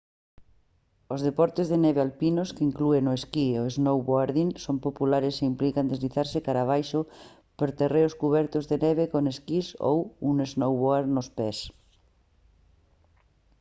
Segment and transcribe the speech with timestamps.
[1.13, 5.43] os deportes de neve alpinos que inclúen o esquí e o snowboarding son populares e
[5.51, 6.99] implican deslizarse cara abaixo
[7.57, 9.97] por terreos cubertos de neve con esquís ou
[10.29, 11.57] un snowboard nos pés